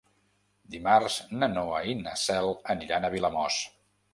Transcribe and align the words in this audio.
Dimarts 0.75 1.17
na 1.43 1.49
Noa 1.53 1.81
i 1.91 1.95
na 2.01 2.17
Cel 2.25 2.51
aniran 2.77 3.07
a 3.07 3.13
Vilamòs. 3.19 3.61